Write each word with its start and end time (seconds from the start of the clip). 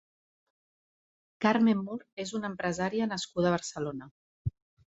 Carmen 1.45 1.85
Mur 1.89 1.99
és 2.25 2.33
una 2.39 2.51
empresària 2.53 3.11
nascuda 3.15 3.51
a 3.51 3.55
Barcelona. 3.59 4.13